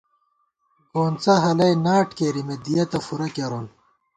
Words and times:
گونڅہ 0.91 1.33
ہَلَئ 1.43 1.73
ناٹ 1.85 2.07
کېرِمېت، 2.17 2.59
دِیَتہ 2.65 2.99
فُورہ 3.05 3.27
کېرون 3.35 3.65